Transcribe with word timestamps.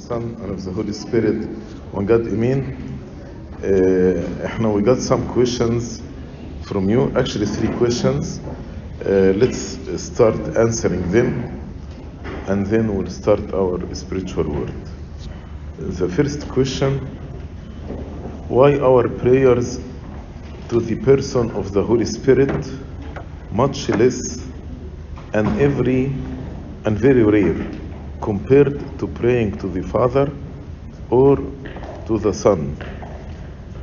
Son 0.00 0.36
and 0.40 0.50
of 0.50 0.64
the 0.64 0.72
Holy 0.72 0.92
Spirit. 0.94 1.46
One 1.92 2.06
God, 2.06 2.26
Amen. 2.26 2.98
Uh, 3.62 4.72
we 4.72 4.82
got 4.82 4.98
some 4.98 5.28
questions 5.28 6.02
from 6.62 6.88
you, 6.88 7.12
actually 7.16 7.46
three 7.46 7.68
questions. 7.76 8.40
Uh, 9.04 9.32
let's 9.36 9.78
start 10.02 10.36
answering 10.56 11.10
them 11.12 11.60
and 12.48 12.66
then 12.66 12.94
we'll 12.94 13.10
start 13.10 13.52
our 13.52 13.94
spiritual 13.94 14.44
world. 14.48 14.90
The 15.78 16.08
first 16.08 16.48
question 16.48 17.00
Why 18.48 18.78
our 18.78 19.08
prayers 19.08 19.80
to 20.70 20.80
the 20.80 20.96
person 20.96 21.50
of 21.52 21.72
the 21.72 21.82
Holy 21.82 22.06
Spirit 22.06 22.66
much 23.52 23.88
less 23.90 24.38
and 25.34 25.60
every 25.60 26.06
and 26.84 26.98
very 26.98 27.22
rare? 27.24 27.89
Compared 28.20 28.98
to 28.98 29.06
praying 29.08 29.58
to 29.58 29.68
the 29.68 29.82
Father 29.82 30.32
or 31.10 31.36
to 32.06 32.18
the 32.18 32.32
Son. 32.32 32.76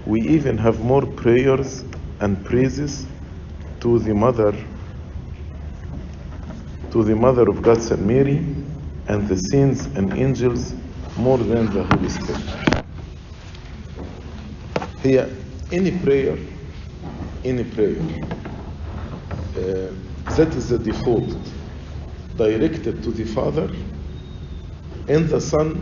We 0.05 0.21
even 0.21 0.57
have 0.57 0.79
more 0.84 1.05
prayers 1.05 1.84
and 2.20 2.43
praises 2.45 3.07
to 3.81 3.99
the 3.99 4.13
Mother, 4.13 4.53
to 6.91 7.03
the 7.03 7.15
Mother 7.15 7.49
of 7.49 7.62
God, 7.62 7.81
Saint 7.81 8.02
Mary, 8.02 8.38
and 9.07 9.27
the 9.27 9.38
saints 9.38 9.85
and 9.95 10.13
angels 10.17 10.73
more 11.17 11.38
than 11.38 11.65
the 11.71 11.84
Holy 11.84 12.09
Spirit. 12.09 12.41
Here, 15.04 15.29
any 15.71 15.98
prayer, 15.99 16.38
any 17.43 17.63
prayer, 17.63 18.01
uh, 19.57 19.91
that 20.35 20.55
is 20.55 20.70
the 20.70 20.77
default, 20.79 21.38
directed 22.38 23.04
to 23.04 23.12
the 23.12 23.26
Father 23.26 23.70
and 25.07 25.27
the 25.29 25.39
Son 25.39 25.81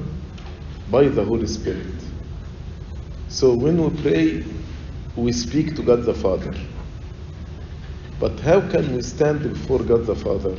by 0.89 1.07
the 1.07 1.23
Holy 1.23 1.47
Spirit. 1.47 1.95
So 3.27 3.53
when 3.53 3.83
we 3.83 4.01
pray, 4.01 4.43
we 5.15 5.31
speak 5.31 5.75
to 5.75 5.81
God 5.83 6.03
the 6.03 6.13
Father. 6.13 6.53
But 8.19 8.39
how 8.39 8.61
can 8.61 8.95
we 8.95 9.01
stand 9.01 9.41
before 9.43 9.79
God 9.79 10.05
the 10.05 10.15
Father? 10.15 10.55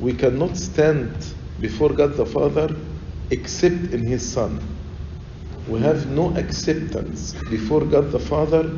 We 0.00 0.12
cannot 0.12 0.56
stand 0.56 1.34
before 1.60 1.90
God 1.90 2.14
the 2.14 2.26
Father 2.26 2.68
except 3.30 3.92
in 3.94 4.06
His 4.06 4.30
Son. 4.30 4.60
We 5.68 5.80
have 5.80 6.10
no 6.10 6.36
acceptance 6.36 7.32
before 7.50 7.84
God 7.84 8.10
the 8.10 8.18
Father 8.18 8.70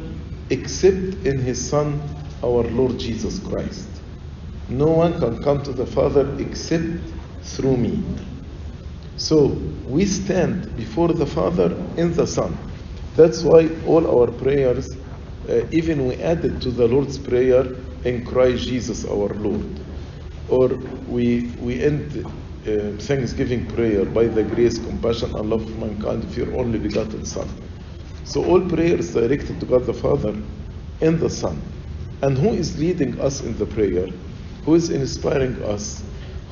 except 0.51 1.27
in 1.27 1.41
His 1.41 1.69
Son, 1.69 2.01
our 2.43 2.63
Lord 2.65 2.99
Jesus 2.99 3.41
Christ. 3.41 3.89
No 4.69 4.89
one 4.89 5.19
can 5.19 5.43
come 5.43 5.63
to 5.65 5.73
the 5.73 5.87
Father 5.87 6.29
except 6.39 7.01
through 7.43 7.77
me. 7.77 8.05
So 9.17 9.49
we 9.87 10.05
stand 10.05 10.77
before 10.77 11.09
the 11.09 11.27
Father 11.27 11.75
in 11.97 12.13
the 12.15 12.27
Son. 12.27 12.57
That's 13.17 13.43
why 13.43 13.71
all 13.87 14.07
our 14.07 14.31
prayers, 14.31 14.97
uh, 15.49 15.63
even 15.73 16.07
we 16.07 16.17
added 16.17 16.61
to 16.63 16.71
the 16.71 16.87
Lord's 16.87 17.19
Prayer 17.19 17.65
in 18.05 18.25
Christ 18.27 18.65
Jesus 18.65 19.07
our 19.07 19.29
Lord. 19.35 19.81
Or 20.51 20.69
we, 21.09 21.53
we 21.61 21.83
end 21.83 22.27
uh, 22.27 22.99
Thanksgiving 23.03 23.67
prayer 23.69 24.05
by 24.05 24.27
the 24.27 24.45
grace, 24.45 24.79
compassion, 24.79 25.35
and 25.35 25.49
love 25.49 25.63
of 25.63 25.79
mankind 25.79 26.25
of 26.25 26.37
your 26.37 26.55
only 26.59 26.79
begotten 26.79 27.25
Son. 27.25 27.49
So 28.25 28.45
all 28.45 28.61
prayers 28.69 29.15
directed 29.15 29.61
to 29.61 29.67
God 29.67 29.87
the 29.87 29.95
Father 29.95 30.37
and 31.01 31.19
the 31.19 31.31
Son. 31.31 31.61
And 32.23 32.37
who 32.37 32.51
is 32.51 32.79
leading 32.79 33.19
us 33.21 33.43
in 33.43 33.57
the 33.57 33.67
prayer? 33.67 34.09
Who 34.67 34.75
is 34.75 34.91
inspiring 34.91 35.63
us? 35.63 36.03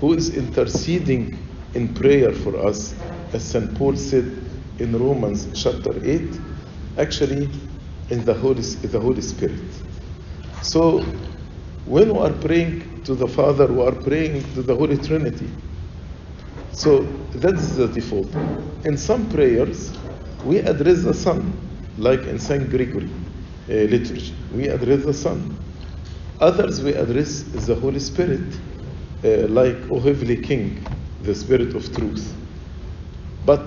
Who 0.01 0.15
is 0.15 0.35
interceding 0.35 1.44
in 1.75 1.95
prayer 1.95 2.33
for 2.33 2.57
us? 2.67 2.95
As 3.33 3.45
St. 3.45 3.75
Paul 3.77 3.97
said 3.97 4.27
in 4.79 4.97
Romans 4.99 5.49
chapter 5.61 5.95
8, 6.05 6.41
actually 6.99 7.51
in 8.11 8.25
the 8.25 8.35
Holy, 8.35 8.63
the 8.63 9.01
Holy 9.01 9.23
Spirit. 9.23 9.61
So 10.63 11.01
when 11.87 12.15
we 12.15 12.21
are 12.21 12.33
praying 12.33 13.03
to 13.05 13.15
the 13.15 13.29
Father, 13.29 13.67
we 13.67 13.83
are 13.83 13.93
praying 13.95 14.43
to 14.55 14.63
the 14.63 14.77
Holy 14.77 14.99
Trinity. 14.99 15.51
So 16.73 17.03
that's 17.35 17.77
the 17.77 17.89
default. 17.89 18.29
In 18.85 18.97
some 18.97 19.29
prayers, 19.31 19.93
we 20.45 20.59
address 20.61 21.03
the 21.05 21.15
Son, 21.15 21.53
like 21.99 22.21
in 22.27 22.39
St. 22.39 22.71
Gregory 22.71 23.11
uh, 23.69 23.73
liturgy. 23.73 24.35
We 24.55 24.69
address 24.69 25.05
the 25.05 25.15
Son. 25.15 25.57
Others 26.41 26.83
we 26.83 26.95
address 26.95 27.43
the 27.67 27.75
Holy 27.75 28.01
Spirit, 28.01 28.55
uh, 29.25 29.49
like 29.49 29.77
O 29.91 30.01
Heavenly 30.01 30.43
King, 30.43 30.85
the 31.25 31.35
Spirit 31.35 31.75
of 31.75 31.95
Truth. 31.97 32.35
But 33.47 33.63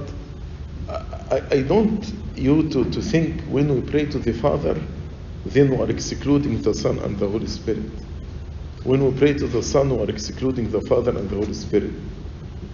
I, 1.32 1.42
I 1.52 1.62
don't 1.64 2.06
you 2.36 2.70
to, 2.70 2.90
to 2.92 3.02
think 3.02 3.42
when 3.44 3.74
we 3.74 3.82
pray 3.82 4.06
to 4.06 4.20
the 4.20 4.34
Father, 4.34 4.82
then 5.46 5.72
we 5.72 5.78
are 5.78 5.90
excluding 5.90 6.62
the 6.62 6.74
Son 6.74 7.00
and 7.00 7.18
the 7.20 7.28
Holy 7.28 7.48
Spirit. 7.48 7.92
When 8.84 9.04
we 9.06 9.18
pray 9.18 9.34
to 9.34 9.48
the 9.48 9.64
Son, 9.64 9.90
we 9.96 10.04
are 10.06 10.10
excluding 10.10 10.72
the 10.72 10.82
Father 10.82 11.12
and 11.18 11.30
the 11.30 11.36
Holy 11.36 11.54
Spirit. 11.54 11.92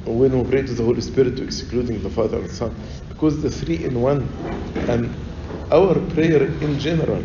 When 0.06 0.38
we 0.44 0.50
pray 0.50 0.64
to 0.64 0.74
the 0.74 0.84
Holy 0.84 1.02
Spirit, 1.02 1.40
we're 1.40 1.46
excluding 1.46 2.02
the 2.04 2.10
Father 2.10 2.38
and 2.38 2.50
the 2.50 2.54
Son. 2.54 2.76
Because 3.10 3.42
the 3.42 3.50
three 3.50 3.84
in 3.86 4.02
one, 4.02 4.28
and 4.90 5.14
our 5.72 5.96
prayer 6.14 6.44
in 6.44 6.80
general, 6.80 7.24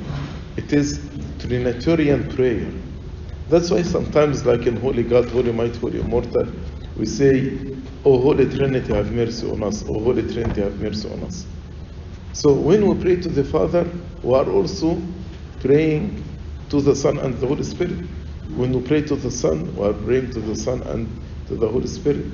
it 0.56 0.72
is 0.72 1.10
Trinitarian 1.40 2.28
prayer. 2.30 2.72
That's 3.48 3.70
why 3.70 3.82
sometimes, 3.82 4.46
like 4.46 4.66
in 4.66 4.76
Holy 4.76 5.02
God, 5.02 5.30
Holy 5.30 5.52
Might, 5.52 5.76
Holy 5.76 6.00
Immortal, 6.00 6.46
we 6.98 7.06
say, 7.06 7.58
O 8.04 8.18
Holy 8.20 8.46
Trinity, 8.50 8.92
have 8.94 9.12
mercy 9.12 9.50
on 9.50 9.62
us. 9.62 9.84
O 9.88 10.00
Holy 10.02 10.22
Trinity, 10.32 10.62
have 10.62 10.80
mercy 10.80 11.10
on 11.10 11.22
us. 11.24 11.46
So 12.32 12.52
when 12.54 12.86
we 12.86 13.00
pray 13.02 13.16
to 13.16 13.28
the 13.28 13.44
Father, 13.44 13.90
we 14.22 14.34
are 14.34 14.50
also 14.50 15.00
praying 15.60 16.22
to 16.70 16.80
the 16.80 16.94
Son 16.96 17.18
and 17.18 17.38
the 17.38 17.46
Holy 17.46 17.64
Spirit. 17.64 17.98
When 18.56 18.72
we 18.72 18.80
pray 18.82 19.02
to 19.02 19.16
the 19.16 19.30
Son, 19.30 19.74
we 19.76 19.86
are 19.86 19.92
praying 19.94 20.32
to 20.32 20.40
the 20.40 20.56
Son 20.56 20.82
and 20.82 21.08
to 21.48 21.56
the 21.56 21.68
Holy 21.68 21.86
Spirit, 21.86 22.26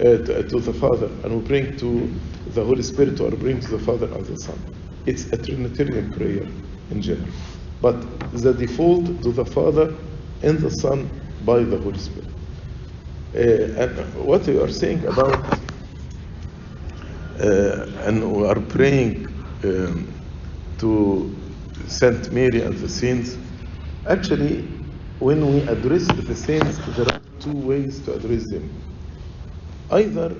uh, 0.00 0.04
to, 0.04 0.42
to, 0.48 0.60
the 0.60 0.72
Father, 0.72 1.06
and 1.24 1.40
we 1.40 1.46
pray 1.46 1.76
to 1.76 2.10
the 2.48 2.64
Holy 2.64 2.82
Spirit, 2.82 3.18
we 3.20 3.26
are 3.28 3.36
praying 3.36 3.60
to 3.60 3.68
the 3.68 3.78
Father 3.78 4.06
and 4.12 4.26
the 4.26 4.36
Son. 4.36 4.58
It's 5.06 5.32
a 5.32 5.38
Trinitarian 5.42 6.12
prayer 6.14 6.46
in 6.90 7.02
general. 7.02 7.28
But 7.80 7.96
the 8.32 8.52
default 8.54 9.22
to 9.22 9.32
the 9.32 9.44
Father 9.44 9.94
and 10.42 10.58
the 10.60 10.70
Son 10.70 11.08
by 11.44 11.64
the 11.64 11.78
Holy 11.78 11.98
Spirit. 11.98 12.31
Uh, 13.34 13.40
and 13.82 14.14
what 14.16 14.46
we 14.46 14.58
are 14.60 14.68
saying 14.70 15.06
about, 15.06 15.60
uh, 17.40 17.86
and 18.06 18.32
we 18.34 18.46
are 18.46 18.60
praying 18.60 19.26
um, 19.64 20.14
to 20.78 21.36
Saint 21.88 22.32
Mary 22.32 22.62
and 22.62 22.76
the 22.78 22.88
saints. 22.88 23.38
Actually, 24.08 24.62
when 25.20 25.52
we 25.52 25.62
address 25.62 26.06
the 26.08 26.36
saints, 26.36 26.78
there 26.96 27.06
are 27.12 27.20
two 27.40 27.52
ways 27.56 28.02
to 28.02 28.14
address 28.14 28.50
them. 28.50 28.94
Either 29.90 30.36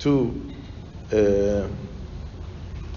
to 0.00 0.54
uh, 1.12 1.68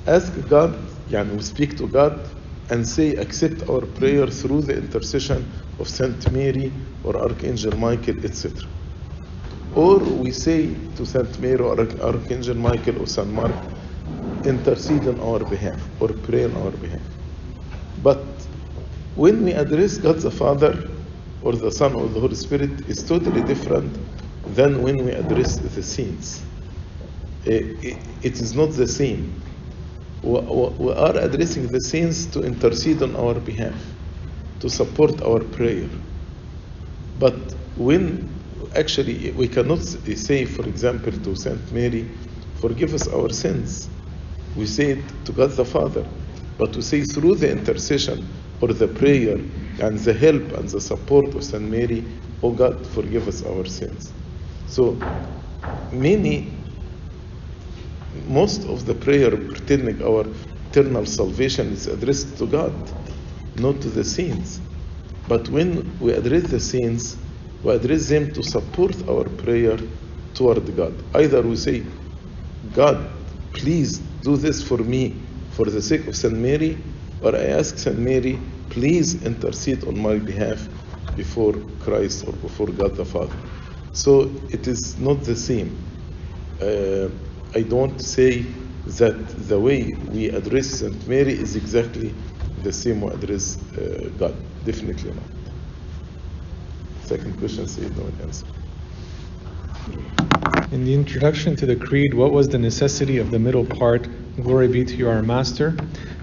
ask 0.08 0.34
God, 0.50 0.76
yani 1.10 1.34
we 1.36 1.44
speak 1.44 1.78
to 1.78 1.88
God 1.88 2.30
and 2.70 2.88
say, 2.88 3.14
accept 3.16 3.70
our 3.70 3.82
prayer 3.86 4.28
through 4.28 4.64
the 4.64 4.78
intercession 4.78 5.52
of 5.80 5.90
Saint 5.90 6.32
Mary 6.32 6.74
or 7.04 7.18
Archangel 7.18 7.78
Michael, 7.78 8.26
etc. 8.26 8.68
Or 9.76 10.00
we 10.00 10.32
say 10.32 10.74
to 10.96 11.06
Saint 11.06 11.40
Mary 11.40 11.60
or 11.60 11.80
Archangel 12.02 12.56
Michael 12.56 13.02
or 13.02 13.08
Saint 13.08 13.32
Mark, 13.34 13.56
intercede 14.46 15.08
on 15.08 15.20
our 15.20 15.40
behalf 15.40 15.90
or 16.02 16.10
pray 16.10 16.46
on 16.46 16.56
our 16.58 16.72
behalf. 16.72 17.02
But 18.04 18.24
when 19.16 19.44
we 19.44 19.54
address 19.54 19.98
God 19.98 20.18
the 20.20 20.32
Father 20.32 20.90
or 21.42 21.54
the 21.54 21.72
Son 21.72 21.94
or 21.94 22.08
the 22.08 22.20
Holy 22.20 22.36
Spirit, 22.36 22.88
it's 22.90 23.04
totally 23.04 23.42
different 23.42 23.98
than 24.56 24.82
when 24.82 25.04
we 25.04 25.12
address 25.12 25.58
the 25.58 25.84
saints. 25.84 26.44
Eh, 27.46 27.98
it 28.24 28.40
is 28.42 28.56
not 28.56 28.72
the 28.72 28.88
same. 28.88 29.42
We 30.24 30.92
are 30.94 31.18
addressing 31.18 31.68
the 31.68 31.80
saints 31.80 32.26
to 32.28 32.44
intercede 32.44 33.04
on 33.04 33.16
our 33.16 33.36
behalf, 33.36 33.76
to 34.62 34.70
support 34.70 35.22
our 35.22 35.40
prayer. 35.42 35.90
But 37.20 37.36
when 37.78 38.35
actually 38.76 39.32
we 39.32 39.48
cannot 39.48 39.82
say, 39.82 40.46
for 40.46 40.66
example, 40.68 41.12
to 41.12 41.36
Saint 41.36 41.72
Mary, 41.72 42.10
forgive 42.56 42.94
us 42.94 43.08
our 43.08 43.30
sins. 43.30 43.90
We 44.56 44.66
say 44.66 44.92
it 44.92 45.26
to 45.26 45.32
God 45.32 45.52
the 45.52 45.66
Father, 45.66 46.06
but 46.58 46.76
we 46.76 46.82
say 46.82 47.04
through 47.04 47.36
the 47.36 47.52
intercession 47.52 48.28
or 48.62 48.70
the 48.70 48.88
prayer 48.88 49.38
and 49.82 50.00
the 50.00 50.14
help 50.14 50.44
and 50.54 50.70
the 50.70 50.80
support 50.82 51.34
of 51.36 51.44
Saint 51.44 51.64
Mary, 51.64 52.04
oh 52.44 52.52
God, 52.52 52.86
forgive 52.88 53.28
us 53.28 53.44
our 53.46 53.66
sins. 53.66 54.12
So 54.68 54.98
many, 55.92 56.54
most 58.28 58.66
of 58.68 58.86
the 58.86 58.96
prayer 58.96 59.32
pretending 59.32 60.02
our 60.04 60.26
eternal 60.72 61.06
salvation 61.06 61.72
is 61.74 61.88
addressed 61.88 62.38
to 62.38 62.48
God, 62.48 62.74
not 63.58 63.82
to 63.82 63.90
the 63.90 64.04
saints. 64.04 64.60
But 65.28 65.50
when 65.50 65.98
we 66.00 66.14
address 66.14 66.44
the 66.44 66.60
saints, 66.60 67.18
we 67.66 67.74
address 67.76 68.10
them 68.10 68.34
to 68.34 68.44
support 68.44 68.96
our 69.10 69.26
prayer 69.26 69.80
toward 70.36 70.76
God. 70.78 70.96
Either 71.16 71.44
we 71.44 71.58
say, 71.58 71.86
God, 72.72 73.10
please 73.54 74.00
do 74.00 74.38
this 74.38 74.64
for 74.64 74.80
me 74.80 75.22
for 75.52 75.66
the 75.68 75.82
sake 75.82 76.08
of 76.08 76.16
Saint 76.18 76.36
Mary, 76.36 76.84
or 77.22 77.36
I 77.36 77.46
ask 77.60 77.80
Saint 77.80 78.00
Mary, 78.00 78.40
please 78.70 79.24
intercede 79.26 79.86
on 79.86 80.00
my 80.02 80.20
behalf 80.20 80.68
before 81.16 81.56
Christ 81.80 82.26
or 82.28 82.34
before 82.34 82.68
God 82.68 82.96
the 82.98 83.06
Father. 83.06 83.40
So 83.94 84.48
it 84.52 84.68
is 84.68 84.98
not 85.00 85.24
the 85.24 85.38
same. 85.38 86.02
Uh, 86.62 87.10
I 87.56 87.64
don't 87.64 88.00
say 88.02 88.44
that 88.44 89.30
the 89.50 89.60
way 89.60 89.94
we 90.10 90.30
address 90.30 90.80
Saint 90.82 91.08
Mary 91.08 91.34
is 91.34 91.56
exactly 91.58 92.16
the 92.58 92.74
same 92.74 93.02
we 93.02 93.12
address 93.14 93.58
uh, 93.78 94.10
God. 94.18 94.38
Definitely 94.66 95.14
not. 95.14 95.35
Second 97.06 97.38
question, 97.38 97.68
say 97.68 97.84
no 97.84 98.04
one. 98.04 98.14
In 100.72 100.86
the 100.86 100.96
introduction 100.96 101.56
to 101.58 101.68
the 101.68 101.76
Creed, 101.76 102.16
what 102.16 102.32
was 102.32 102.48
the 102.48 102.58
necessity 102.58 103.20
of 103.20 103.30
the 103.30 103.38
middle 103.38 103.64
part, 103.64 104.08
Glory 104.42 104.68
be 104.68 104.84
to 104.84 104.96
you, 104.96 105.08
our 105.08 105.22
Master? 105.22 105.78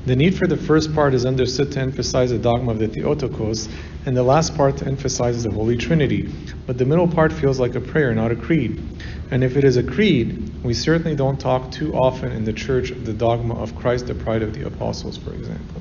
The 0.07 0.17
need 0.17 0.37
for 0.37 0.49
the 0.49 0.57
first 0.57 0.93
part 0.93 1.15
is 1.15 1.25
understood 1.25 1.71
to 1.73 1.81
emphasize 1.81 2.31
the 2.31 2.39
dogma 2.39 2.73
of 2.73 2.81
the 2.81 2.89
Theotokos, 2.89 3.69
and 4.07 4.17
the 4.17 4.25
last 4.25 4.57
part 4.57 4.85
emphasizes 4.85 5.45
the 5.45 5.53
Holy 5.53 5.77
Trinity. 5.77 6.35
But 6.67 6.79
the 6.79 6.85
middle 6.85 7.07
part 7.07 7.33
feels 7.33 7.61
like 7.61 7.77
a 7.77 7.81
prayer, 7.81 8.13
not 8.13 8.33
a 8.33 8.37
creed. 8.37 8.83
And 9.31 9.45
if 9.45 9.57
it 9.57 9.63
is 9.63 9.77
a 9.77 9.85
creed, 9.85 10.53
we 10.65 10.75
certainly 10.75 11.15
don't 11.15 11.39
talk 11.39 11.71
too 11.71 11.95
often 11.95 12.33
in 12.33 12.45
the 12.45 12.53
church 12.53 12.91
of 12.91 13.07
the 13.07 13.13
dogma 13.13 13.55
of 13.55 13.77
Christ, 13.77 14.09
the 14.09 14.17
pride 14.17 14.43
of 14.43 14.53
the 14.53 14.67
apostles, 14.67 15.17
for 15.17 15.33
example. 15.33 15.81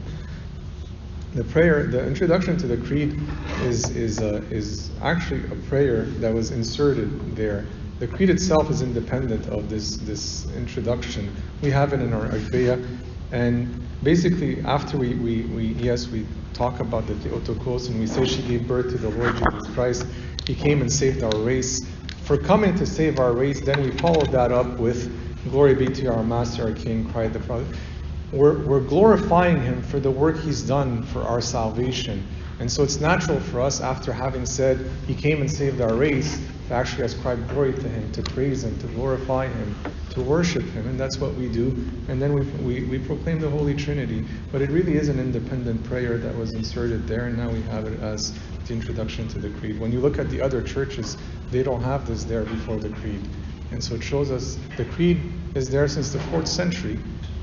The 1.34 1.46
prayer, 1.46 1.88
the 1.88 2.06
introduction 2.06 2.58
to 2.58 2.68
the 2.68 2.76
creed 2.76 3.18
is, 3.62 3.90
is, 3.96 4.20
uh, 4.20 4.42
is 4.50 4.92
actually 5.02 5.46
a 5.46 5.56
prayer 5.70 6.04
that 6.20 6.34
was 6.34 6.52
inserted 6.52 7.38
there. 7.38 7.66
The 8.00 8.08
creed 8.08 8.30
itself 8.30 8.70
is 8.70 8.82
independent 8.82 9.48
of 9.48 9.70
this, 9.70 9.96
this 10.00 10.52
introduction. 10.58 11.34
We 11.62 11.70
have 11.70 11.94
it 11.94 12.02
in 12.02 12.12
our 12.12 12.28
Agpeya, 12.28 12.86
and 13.32 13.88
basically 14.04 14.60
after 14.66 14.98
we, 14.98 15.14
we, 15.16 15.44
we, 15.44 15.68
yes, 15.68 16.10
we 16.10 16.28
talk 16.52 16.82
about 16.82 17.08
the 17.08 17.16
Theotokos 17.16 17.88
and 17.88 17.98
we 17.98 18.08
say 18.08 18.26
she 18.26 18.42
gave 18.42 18.68
birth 18.68 18.92
to 18.92 18.98
the 18.98 19.10
Lord 19.10 19.34
Jesus 19.38 19.68
Christ, 19.74 20.06
he 20.46 20.54
came 20.54 20.82
and 20.82 20.92
saved 20.92 21.24
our 21.24 21.38
race. 21.38 21.88
For 22.24 22.38
coming 22.38 22.76
to 22.76 22.86
save 22.86 23.20
our 23.20 23.32
race, 23.32 23.62
then 23.62 23.82
we 23.82 23.92
follow 24.00 24.26
that 24.26 24.52
up 24.52 24.80
with 24.80 25.10
glory 25.50 25.76
be 25.76 25.88
to 25.88 26.08
our 26.08 26.24
Master, 26.26 26.64
our 26.64 26.74
King, 26.74 27.10
cried 27.10 27.32
the 27.32 27.40
prophet 27.40 27.74
we're, 28.32 28.64
we're 28.66 28.80
glorifying 28.80 29.62
him 29.62 29.82
for 29.82 30.00
the 30.00 30.12
work 30.12 30.40
he's 30.40 30.62
done 30.62 31.04
for 31.04 31.22
our 31.22 31.42
salvation. 31.42 32.26
And 32.60 32.72
so 32.72 32.84
it's 32.84 33.00
natural 33.00 33.40
for 33.40 33.60
us, 33.60 33.82
after 33.82 34.14
having 34.14 34.46
said 34.46 34.88
he 35.08 35.16
came 35.16 35.42
and 35.42 35.50
saved 35.50 35.82
our 35.82 35.96
race, 35.96 36.40
to 36.68 36.76
actually 36.76 37.04
ascribe 37.04 37.50
glory 37.50 37.74
to 37.74 37.90
him, 37.90 38.12
to 38.14 38.22
praise 38.22 38.64
him, 38.64 38.78
to 38.80 38.88
glorify 38.88 39.48
him, 39.48 39.76
to 40.12 40.22
worship 40.22 40.64
him. 40.64 40.88
And 40.88 40.98
that's 40.98 41.18
what 41.18 41.34
we 41.34 41.50
do. 41.50 41.70
And 42.08 42.22
then 42.22 42.34
we, 42.34 42.42
we, 42.64 42.84
we 42.86 43.00
proclaim 43.00 43.40
the 43.40 43.50
Holy 43.50 43.74
Trinity. 43.74 44.26
But 44.52 44.62
it 44.62 44.70
really 44.70 44.96
is 44.96 45.10
an 45.10 45.20
independent 45.20 45.84
prayer 45.84 46.18
that 46.20 46.34
was 46.38 46.54
inserted 46.54 47.08
there, 47.08 47.26
and 47.26 47.38
now 47.38 47.50
we 47.50 47.62
have 47.64 47.86
it 47.86 48.00
as 48.00 48.32
the 48.68 48.74
introduction 48.74 49.28
to 49.30 49.40
the 49.40 49.50
Creed. 49.60 49.80
When 49.80 49.92
you 49.92 50.00
look 50.00 50.20
at 50.20 50.30
the 50.30 50.40
other 50.40 50.62
churches, 50.62 51.18
they 51.50 51.64
don't 51.64 51.82
have 51.82 52.08
this 52.08 52.24
there 52.24 52.44
before 52.44 52.78
the 52.78 52.90
Creed. 52.90 53.28
And 53.72 53.84
so 53.84 53.96
it 53.96 54.04
shows 54.04 54.32
us 54.32 54.58
the 54.78 54.86
Creed 54.86 55.20
is 55.56 55.70
there 55.70 55.88
since 55.88 56.14
the 56.14 56.20
fourth 56.20 56.48
century. 56.48 57.00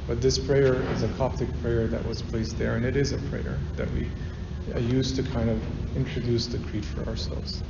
But 0.08 0.22
this 0.22 0.38
prayer 0.38 0.76
is 0.94 1.04
a 1.04 1.08
Coptic 1.10 1.50
prayer 1.62 1.88
that 1.88 2.06
was 2.06 2.22
placed 2.22 2.58
there, 2.58 2.76
and 2.76 2.86
it 2.86 2.98
is 2.98 3.14
a 3.14 3.18
prayer 3.30 3.58
that 3.78 3.90
we 3.94 4.10
use 4.82 5.12
to 5.14 5.24
kind 5.24 5.50
of 5.50 5.62
introduce 5.96 6.48
the 6.48 6.58
creed 6.60 6.86
for 6.86 7.08
ourselves. 7.08 7.64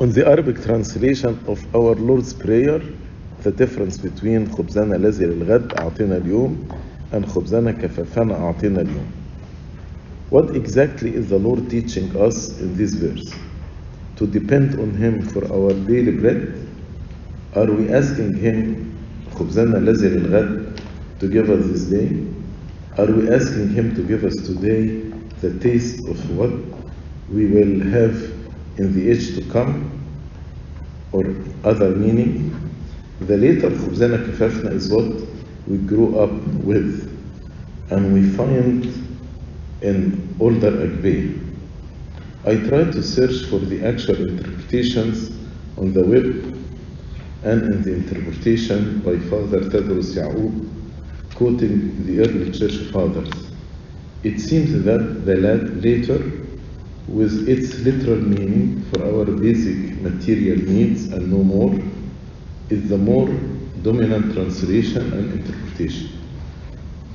On 0.00 0.10
the 0.10 0.26
Arabic 0.26 0.62
translation 0.62 1.38
of 1.46 1.64
our 1.74 1.94
Lord's 1.94 2.34
Prayer, 2.34 2.80
the 3.42 3.52
difference 3.52 3.96
between 3.96 4.46
خبزنا 4.46 4.96
الذي 4.96 5.24
للغد 5.24 5.72
أعطينا 5.72 6.16
اليوم 6.16 6.68
and 7.12 7.26
خبزنا 7.26 7.72
كفافنا 7.72 8.34
أعطينا 8.34 8.80
اليوم. 8.80 9.06
What 10.30 10.56
exactly 10.56 11.14
is 11.14 11.28
the 11.28 11.38
Lord 11.38 11.70
teaching 11.70 12.16
us 12.16 12.58
in 12.58 12.76
this 12.76 12.94
verse? 12.94 13.34
To 14.16 14.26
depend 14.26 14.80
on 14.80 14.90
Him 14.94 15.22
for 15.22 15.44
our 15.52 15.72
daily 15.72 16.12
bread? 16.12 16.66
Are 17.54 17.70
we 17.70 17.88
asking 17.92 18.34
Him 18.34 18.92
خبزنا 19.34 19.78
الذي 19.78 20.08
للغد 20.08 20.59
to 21.21 21.27
give 21.27 21.51
us 21.51 21.63
this 21.67 21.83
day? 21.83 22.07
Are 22.97 23.05
we 23.05 23.29
asking 23.31 23.69
Him 23.69 23.95
to 23.95 24.01
give 24.01 24.23
us 24.25 24.35
today 24.37 24.87
the 25.39 25.57
taste 25.59 26.07
of 26.09 26.17
what 26.35 26.49
we 27.31 27.45
will 27.45 27.79
have 27.91 28.15
in 28.79 28.91
the 28.95 29.11
age 29.11 29.35
to 29.35 29.43
come? 29.51 29.71
Or 31.11 31.23
other 31.63 31.91
meaning? 31.91 32.49
The 33.21 33.37
later 33.37 33.69
خبزنا 33.69 34.17
كفافنا 34.17 34.71
is 34.73 34.89
what 34.91 35.13
we 35.67 35.77
grew 35.77 36.17
up 36.17 36.31
with 36.65 37.07
and 37.91 38.13
we 38.13 38.27
find 38.35 38.85
in 39.83 40.35
older 40.39 40.71
Agpeya. 40.71 41.37
I 42.45 42.55
tried 42.67 42.93
to 42.93 43.03
search 43.03 43.45
for 43.45 43.59
the 43.59 43.85
actual 43.85 44.15
interpretations 44.27 45.29
on 45.77 45.93
the 45.93 46.03
web 46.03 46.25
and 47.43 47.61
in 47.61 47.83
the 47.83 47.93
interpretation 47.93 49.01
by 49.01 49.19
Father 49.29 49.59
Tadros 49.69 50.15
Yacoub 50.15 50.80
quoting 51.41 52.05
the 52.05 52.19
early 52.19 52.51
church 52.51 52.75
fathers. 52.91 53.31
It 54.21 54.39
seems 54.39 54.83
that 54.83 55.25
the 55.25 55.37
letter, 55.37 56.19
with 57.07 57.49
its 57.49 57.79
literal 57.79 58.21
meaning 58.21 58.83
for 58.91 59.03
our 59.03 59.25
basic 59.25 59.99
material 60.03 60.59
needs 60.69 61.11
and 61.11 61.31
no 61.31 61.43
more, 61.43 61.73
is 62.69 62.89
the 62.89 62.97
more 62.97 63.27
dominant 63.81 64.35
translation 64.35 65.01
and 65.13 65.33
interpretation. 65.39 66.11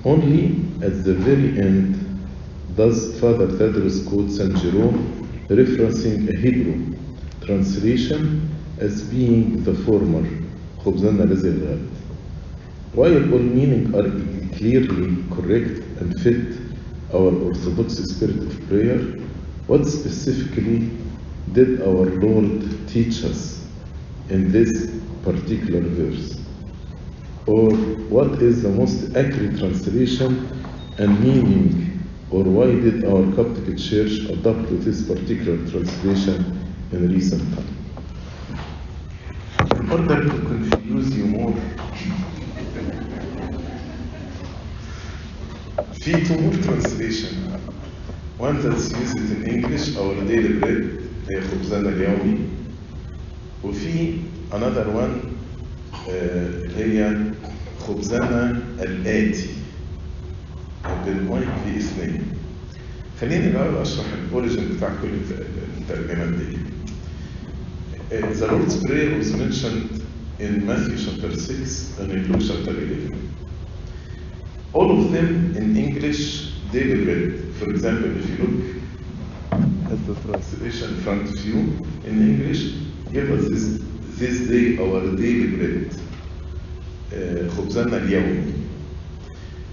Only 0.05 0.56
at 0.84 1.05
the 1.05 1.14
very 1.14 1.61
end 1.61 1.94
does 2.75 3.20
Father 3.20 3.46
Tadros 3.46 4.08
quote 4.08 4.32
Saint 4.32 4.56
Jerome, 4.56 4.99
referencing 5.49 6.28
a 6.34 6.37
Hebrew 6.37 6.96
translation 7.46 8.50
as 8.81 9.05
being 9.05 9.62
the 9.62 9.75
former, 9.84 10.26
خبزنا 10.84 11.23
لزي 11.23 11.50
while 12.96 13.31
all 13.31 13.40
meaning 13.40 13.94
are 13.94 14.08
clearly 14.56 15.22
correct 15.31 15.84
and 16.00 16.19
fit 16.22 16.56
our 17.12 17.31
Orthodox 17.46 17.96
spirit 17.96 18.38
of 18.38 18.69
prayer, 18.69 18.96
what 19.66 19.84
specifically 19.84 20.88
did 21.52 21.82
our 21.82 22.06
Lord 22.25 22.62
teach 22.88 23.22
us 23.22 23.69
in 24.31 24.50
this 24.50 24.98
particular 25.22 25.82
verse? 25.82 26.40
Or 27.44 27.70
what 28.08 28.40
is 28.40 28.62
the 28.62 28.70
most 28.70 29.14
accurate 29.14 29.59
translation 29.59 30.49
and 30.97 31.20
meaning, 31.20 32.02
or 32.30 32.44
why 32.44 32.68
did 32.68 33.04
our 33.04 33.30
Coptic 33.37 33.76
Church 33.76 34.25
adopt 34.30 34.70
this 34.87 35.06
particular 35.06 35.59
translation 35.68 36.75
in 36.92 37.12
recent 37.12 37.44
time? 37.54 37.76
Order 39.90 40.25
to 40.25 40.30
confuse 40.30 40.75
في 45.92 46.12
two 46.25 46.37
more 46.40 46.56
translation 46.66 47.35
one 48.38 48.56
that's 48.62 48.90
used 48.92 49.30
in 49.37 49.42
English 49.54 49.97
our 49.97 50.14
daily 50.30 50.52
bread 50.61 50.85
هي 51.30 51.40
خبزنا 51.40 51.88
اليومي 51.88 52.38
وفي 53.64 54.14
another 54.52 54.87
one 54.87 55.14
اللي 56.09 56.99
هي 57.00 57.16
خبزنا 57.80 58.62
الآتي 58.83 59.49
بالمايك 61.06 61.49
في 61.64 61.78
اثنين 61.78 62.23
خليني 63.21 63.47
الأول 63.50 63.76
أشرح 63.76 64.06
الأوريجن 64.26 64.76
بتاع 64.76 64.88
كل 65.02 65.09
الترجمات 65.80 66.28
دي 66.28 66.56
The 68.11 68.47
Lord's 68.47 68.76
Prayer 68.87 69.18
was 69.18 69.33
mentioned 69.35 70.02
in 70.38 70.64
Matthew 70.66 70.97
chapter 71.04 71.35
6 71.35 71.99
and 72.00 72.12
in 72.12 72.30
Luke 72.30 72.42
chapter 72.47 72.71
11. 72.71 73.05
All 74.76 74.90
of 74.90 75.11
them 75.11 75.56
in 75.56 75.75
English 75.75 76.23
daily 76.71 77.04
bread. 77.04 77.26
For 77.59 77.66
example, 77.71 78.11
if 78.21 78.26
you 78.30 78.37
look 78.45 78.56
at 79.92 80.00
the 80.06 80.14
translation 80.25 80.88
in 80.95 81.00
front 81.04 81.23
of 81.30 81.47
you 81.47 81.59
in 82.04 82.16
English, 82.30 82.62
give 83.11 83.30
us 83.37 83.49
this, 83.52 83.64
this 84.21 84.37
day 84.52 84.76
our 84.85 85.00
daily 85.23 85.49
bread. 85.56 85.88
خبزنا 87.56 87.97
اليومي. 87.97 88.52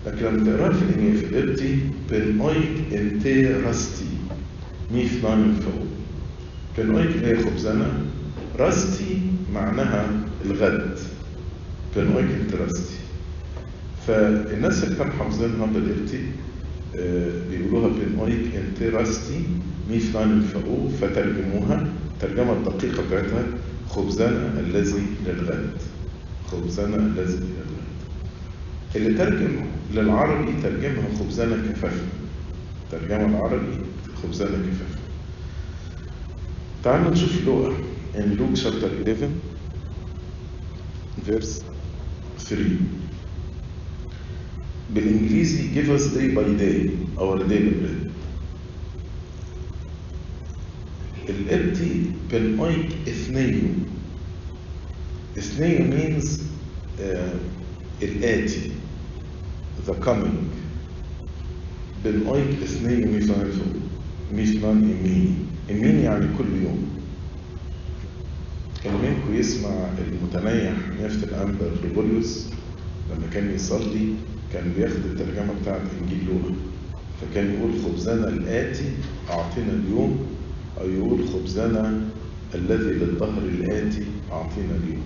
لكن 0.06 0.26
لما 0.26 0.58
تقراه 0.58 0.72
في 0.72 1.18
في 1.18 1.26
القبطي 1.26 1.78
بالأيك 2.10 2.94
انتي 2.94 3.48
راستي 3.48 4.06
مي 4.92 5.06
فلان 5.06 5.56
فوق. 5.56 5.84
بالأيك 6.78 7.16
هي 7.24 7.38
خبزنا 7.44 7.88
راستي 8.60 9.22
معناها 9.54 10.10
الغد. 10.46 10.98
بالأيك 11.96 12.32
انتي 12.42 12.58
راستي. 12.58 13.03
فالناس 14.08 14.84
اللي 14.84 14.96
كانوا 14.96 15.14
حافظينها 15.14 15.66
بالقبطي 15.66 16.22
بيقولوها 17.50 17.88
بالأيك 17.90 18.56
انتي 18.56 18.90
راستي 18.90 19.44
مي 19.90 20.00
فلان 20.00 20.42
فوق 20.42 20.90
فترجموها 21.02 21.88
الترجمة 22.14 22.54
الدقيقة 22.54 23.04
بتاعتها 23.08 23.44
خبزنا 23.90 24.60
الذي 24.60 25.04
للغد. 25.28 25.70
خبزنا 26.52 26.96
الذي 26.96 27.38
إلى 27.38 27.64
الغد 27.64 28.96
اللي 28.96 29.18
ترجم 29.18 29.66
للعربي 29.94 30.54
ترجمها 30.64 31.08
خبزنا 31.20 31.56
كفافنا 31.72 32.08
ترجمة 32.92 33.26
العربي 33.26 33.78
خبزنا 34.24 34.50
كفافنا 34.50 35.04
تعالوا 36.84 37.12
نشوف 37.12 37.46
لوقا 37.46 37.74
in 38.16 38.38
Luke 38.38 38.56
chapter 38.64 38.90
11 39.08 39.30
verse 41.28 41.62
3 42.40 42.64
بالإنجليزي 44.94 45.74
give 45.76 45.90
us 45.90 46.14
day 46.14 46.30
by 46.36 46.44
day 46.60 46.92
our 47.18 47.38
daily 47.50 47.74
bread. 47.82 48.12
الابتي 51.30 52.12
بالأيك 52.32 52.90
إثنيو 53.08 53.62
إثنيو 55.38 55.80
means 55.92 56.40
uh, 57.00 57.36
الآتي 58.04 58.72
the 59.88 59.94
coming. 60.06 60.38
بالأيك 62.04 62.62
إثنيو 62.64 63.08
ميثانيفو 63.12 63.62
ميثنان 64.36 64.78
إميني 64.78 65.34
إميني 65.72 66.04
يعني 66.04 66.26
كل 66.38 66.46
يوم. 66.64 66.90
كان 68.84 68.94
منكم 68.94 69.36
يسمع 69.40 69.70
المتنيح 69.98 70.74
نيافة 71.00 71.28
الأنبا 71.28 71.66
غريغوريوس 71.66 72.46
لما 73.12 73.28
كان 73.34 73.56
يصلي 73.56 74.14
كان 74.54 74.72
بياخد 74.78 75.06
الترجمة 75.06 75.54
بتاعت 75.62 75.82
إنجيل 76.02 76.26
لوقا. 76.28 76.56
فكان 77.22 77.54
يقول 77.54 77.72
خبزنا 77.86 78.28
الآتي 78.28 78.86
أعطينا 79.30 79.74
اليوم. 79.74 80.26
أو 80.82 80.90
يقول 80.90 81.28
خبزنا 81.28 82.02
الذي 82.56 82.94
للظهر 82.94 83.42
الآتي 83.42 84.04
أعطينا 84.32 84.76
اليوم. 84.84 85.04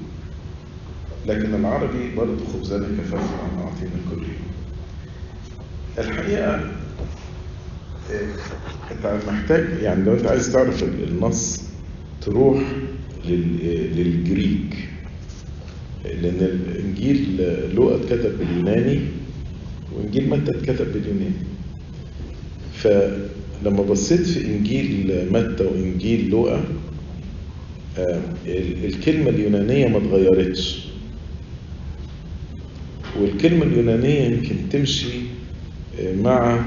لكن 1.28 1.56
العربي 1.56 2.16
برضه 2.18 2.46
خبزنا 2.54 2.88
كفافنا 2.98 3.64
أعطينا 3.64 4.00
كل 4.12 4.22
يوم. 4.22 4.48
الحقيقة 5.98 6.72
أنت 8.92 9.20
محتاج 9.28 9.66
يعني 9.82 10.04
لو 10.04 10.14
أنت 10.14 10.26
عايز 10.26 10.54
تعرف 10.54 10.84
النص 10.84 11.64
تروح 12.22 12.64
للجريك. 13.26 14.90
لأن 16.06 16.40
الإنجيل 16.42 17.42
لوقا 17.76 17.96
اتكتب 17.96 18.38
باليوناني. 18.40 19.00
وإنجيل 19.98 20.30
متى 20.30 20.52
اتكتب 20.52 20.94
باليوناني 20.94 21.32
فلما 22.74 23.82
بصيت 23.84 24.22
في 24.22 24.46
إنجيل 24.46 25.26
متى 25.32 25.64
وإنجيل 25.64 26.30
لوقا 26.30 26.64
الكلمة 28.86 29.30
اليونانية 29.30 29.88
ما 29.88 29.98
اتغيرتش. 29.98 30.88
والكلمة 33.22 33.64
اليونانية 33.66 34.20
يمكن 34.22 34.56
تمشي 34.72 35.08
مع 36.24 36.66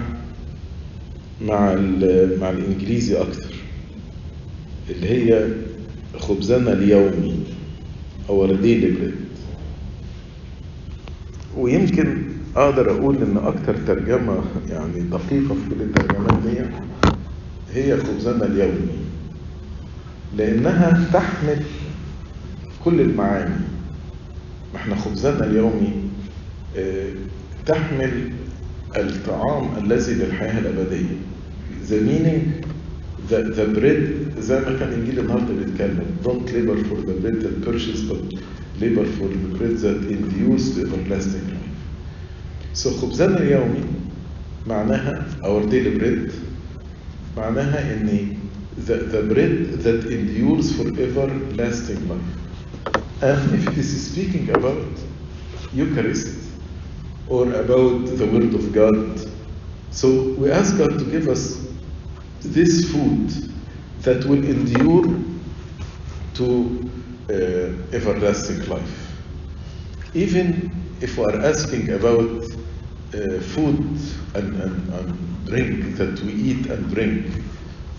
مع 1.43 1.75
مع 2.41 2.51
الإنجليزي 2.51 3.17
أكتر 3.21 3.55
اللي 4.91 5.09
هي 5.09 5.49
خبزنا 6.19 6.73
اليومي 6.73 7.35
أو 8.29 8.49
daily 8.57 8.85
bread 8.99 9.15
ويمكن 11.59 12.23
أقدر 12.57 12.91
أقول 12.91 13.17
إن 13.17 13.37
أكتر 13.37 13.75
ترجمة 13.87 14.41
يعني 14.71 15.01
دقيقة 15.01 15.19
في 15.59 15.75
كل 15.75 15.83
الترجمات 15.83 16.43
دي 16.43 16.61
هي 17.73 17.97
خبزنا 17.97 18.47
اليومي 18.47 18.99
لأنها 20.37 21.11
تحمل 21.13 21.63
كل 22.85 23.01
المعاني. 23.01 23.55
إحنا 24.77 24.97
خبزنا 24.97 25.45
اليومي 25.45 25.93
تحمل 27.67 28.31
الطعام 28.97 29.69
الذي 29.85 30.15
للحياة 30.15 30.59
الأبدية. 30.59 31.17
The 31.89 32.01
meaning 32.01 32.65
the, 33.31 33.37
the 33.57 33.67
bread 33.81 34.39
زي 34.41 34.61
ما 34.61 34.77
كان 34.79 34.93
إنجيل 34.93 35.19
النهارده 35.19 35.55
بيتكلم. 35.55 36.07
Don't 36.25 36.51
labor 36.53 36.77
for 36.89 37.01
the 37.07 37.15
bread 37.23 37.41
that 37.43 37.65
perishes 37.65 38.03
but 38.03 38.19
labor 38.81 39.05
for 39.05 39.29
the 39.29 39.59
bread 39.59 39.77
that 39.77 40.11
endures 40.11 40.75
to 40.75 40.81
everlasting 40.87 41.47
life. 41.49 41.70
so 42.74 42.90
خبزنا 42.90 43.38
اليومي 43.38 43.84
معناها 44.68 45.26
our 45.44 45.64
daily 45.70 45.98
bread 46.00 46.32
معناها 47.38 47.94
إن 47.94 48.38
the, 48.88 48.98
the 49.12 49.22
bread 49.34 49.80
that 49.84 50.06
endures 50.12 50.72
for 50.76 50.88
everlasting 51.00 52.10
life 52.10 52.32
and 53.22 53.54
if 53.56 53.68
it 53.68 53.78
is 53.78 54.12
speaking 54.12 54.50
about 54.50 54.86
Eucharist 55.74 56.38
or 57.28 57.44
about 57.54 58.06
the 58.18 58.26
Word 58.26 58.54
of 58.54 58.74
God 58.74 59.20
so 59.92 60.34
we 60.38 60.52
ask 60.52 60.78
God 60.78 61.00
to 61.00 61.06
give 61.06 61.28
us 61.30 61.66
this 62.42 62.92
food 62.92 63.30
that 64.02 64.24
will 64.26 64.44
endure 64.44 65.06
to 66.36 66.92
uh, 67.30 67.34
everlasting 67.96 68.68
life. 68.68 69.14
Even 70.14 70.72
if 71.02 71.18
we 71.18 71.24
are 71.26 71.42
asking 71.42 71.90
about 71.92 72.44
uh, 73.15 73.41
food 73.41 73.99
and, 74.35 74.61
and, 74.63 74.95
and 74.95 75.47
drink 75.47 75.97
that 75.97 76.21
we 76.23 76.33
eat 76.33 76.67
and 76.67 76.91
drink. 76.95 77.27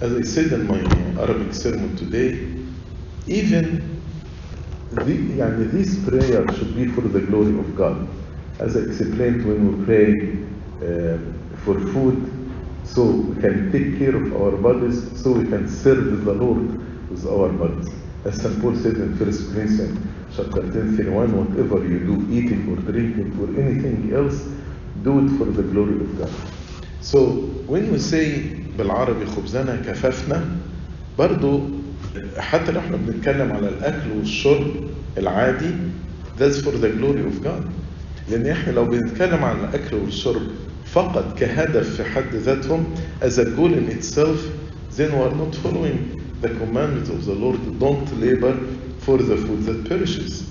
As 0.01 0.13
I 0.13 0.21
said 0.21 0.53
in 0.53 0.67
my 0.67 0.79
Arabic 1.21 1.53
sermon 1.53 1.95
today, 1.95 2.47
even 3.27 4.01
the, 4.91 5.69
this 5.71 6.03
prayer 6.07 6.47
should 6.55 6.75
be 6.75 6.87
for 6.87 7.01
the 7.01 7.21
glory 7.21 7.57
of 7.59 7.75
God. 7.75 8.07
As 8.59 8.75
I 8.75 8.81
explained 8.81 9.45
when 9.45 9.79
we 9.79 9.85
pray 9.85 10.11
uh, 10.81 11.15
um, 11.15 11.57
for 11.63 11.79
food, 11.93 12.41
so 12.83 13.03
we 13.05 13.41
can 13.41 13.71
take 13.71 13.99
care 13.99 14.15
of 14.15 14.33
our 14.41 14.57
bodies, 14.57 15.21
so 15.21 15.31
we 15.33 15.45
can 15.47 15.67
serve 15.67 16.25
the 16.25 16.33
Lord 16.33 17.09
with 17.09 17.25
our 17.27 17.49
bodies. 17.49 17.89
As 18.25 18.41
St. 18.41 18.61
Paul 18.61 18.75
said 18.75 18.95
in 18.95 19.17
1 19.17 19.53
Corinthians 19.53 19.99
chapter 20.35 20.61
10, 20.61 20.97
31, 20.97 21.37
whatever 21.37 21.87
you 21.87 21.99
do, 21.99 22.27
eating 22.31 22.67
or 22.71 22.75
drinking 22.91 23.37
or 23.39 23.47
anything 23.59 24.13
else, 24.13 24.43
do 25.03 25.19
it 25.25 25.29
for 25.37 25.45
the 25.45 25.63
glory 25.63 25.95
of 25.95 26.17
God. 26.17 26.31
So 27.01 27.25
when 27.67 27.91
we 27.91 27.97
say 27.99 28.57
بالعربي 28.77 29.25
خبزنا 29.25 29.75
كفافنا 29.75 30.45
برضو 31.19 31.61
حتى 32.37 32.71
لو 32.71 32.79
إحنا 32.79 32.97
بنتكلم 32.97 33.51
على 33.51 33.69
الاكل 33.69 34.11
والشرب 34.17 34.67
العادي 35.17 35.71
that's 36.39 36.61
for 36.61 36.71
the 36.71 36.89
glory 36.89 37.21
of 37.21 37.43
God 37.43 37.63
لأن 38.29 38.47
إحنا 38.47 38.71
لو 38.71 38.85
بنتكلم 38.85 39.43
عن 39.43 39.55
الاكل 39.59 39.95
والشرب 39.95 40.41
فقط 40.85 41.37
كهدف 41.39 41.95
في 41.95 42.03
حد 42.03 42.35
ذاتهم 42.35 42.85
as 43.21 43.37
a 43.39 43.45
goal 43.45 43.73
in 43.73 43.89
itself 43.91 44.39
then 44.97 45.11
we 45.11 45.21
are 45.21 45.35
not 45.35 45.55
following 45.55 46.21
the 46.41 46.49
commandment 46.49 47.09
of 47.09 47.25
the 47.25 47.33
Lord 47.33 47.59
don't 47.79 48.19
labor 48.21 48.55
for 48.99 49.17
the 49.17 49.37
food 49.37 49.65
that 49.65 49.89
perishes 49.89 50.50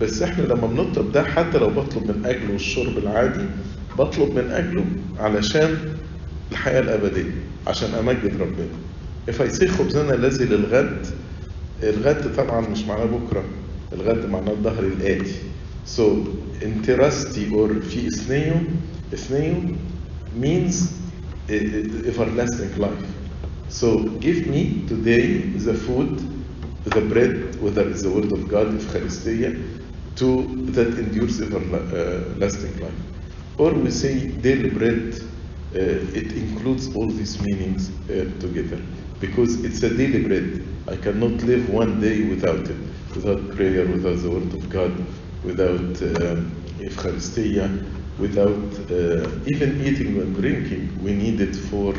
بس 0.00 0.22
إحنا 0.22 0.42
لما 0.42 0.66
بنطلب 0.66 1.12
ده 1.12 1.24
حتى 1.24 1.58
لو 1.58 1.70
بطلب 1.70 2.02
من 2.16 2.26
اجله 2.26 2.54
الشرب 2.54 2.98
العادي 2.98 3.44
بطلب 3.98 4.34
من 4.34 4.50
اجله 4.50 4.84
علشان 5.18 5.76
الحياة 6.52 6.80
الأبدية 6.80 7.30
عشان 7.66 7.94
أمجد 7.94 8.36
ربنا. 8.40 9.48
Say 9.52 9.66
خبزنا 9.66 10.14
الذي 10.14 10.44
للغد 10.44 11.06
الغد 11.82 12.34
طبعا 12.36 12.60
مش 12.68 12.84
معناه 12.84 13.04
بكرة 13.04 13.44
الغد 13.92 14.26
معناه 14.30 14.52
الظهر 14.52 14.84
الآتي. 14.84 15.34
So 15.96 16.02
interasti 16.62 17.52
or 17.52 17.82
في 17.90 18.08
إثنيو 18.08 18.54
إثنيو 19.14 19.54
means 20.42 20.74
everlasting 22.06 22.78
life. 22.78 23.06
So 23.68 23.86
give 24.20 24.46
me 24.46 24.84
today 24.88 25.26
the 25.66 25.74
food 25.74 26.20
the 26.84 27.00
bread 27.00 27.60
whether 27.62 27.88
it's 27.90 28.02
the 28.02 28.10
word 28.10 28.32
of 28.32 28.48
God 28.48 28.66
Eucharistia. 28.78 29.50
To 30.16 30.66
that 30.72 30.98
endures 30.98 31.40
everlasting 31.40 32.80
life 32.82 33.02
or 33.58 33.72
we 33.74 33.90
say 33.90 34.32
daily 34.40 34.70
bread 34.70 35.14
uh, 35.74 35.78
it 36.20 36.32
includes 36.32 36.94
all 36.94 37.10
these 37.12 37.40
meanings 37.40 37.90
uh, 38.10 38.24
together 38.40 38.78
because 39.20 39.64
it's 39.64 39.82
a 39.84 39.96
daily 39.96 40.22
bread. 40.22 40.84
I 40.88 40.96
cannot 40.96 41.42
live 41.44 41.70
one 41.70 42.00
day 42.00 42.24
without 42.28 42.68
it, 42.68 42.76
without 43.14 43.50
prayer, 43.56 43.86
without 43.86 44.16
the 44.18 44.30
Word 44.30 44.52
of 44.54 44.68
God, 44.68 44.92
without 45.42 46.02
um, 46.02 46.64
Eucharistia, 46.78 47.66
without 48.18 48.74
uh, 48.90 49.30
even 49.46 49.80
eating 49.86 50.20
and 50.20 50.36
drinking. 50.36 51.02
We 51.02 51.14
need 51.14 51.40
it 51.40 51.56
for 51.56 51.94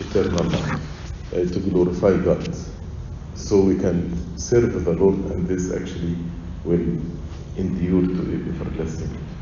eternal 0.00 0.44
life, 0.44 0.82
to 1.32 1.60
glorify 1.60 2.18
God. 2.18 2.54
So 3.34 3.60
we 3.62 3.76
can 3.78 4.36
serve 4.38 4.84
the 4.84 4.92
Lord, 4.92 5.16
and 5.32 5.48
this 5.48 5.72
actually 5.72 6.16
will 6.64 7.25
endure 7.56 8.02
to 8.02 8.54
everlasting 8.60 9.10
life. 9.10 9.35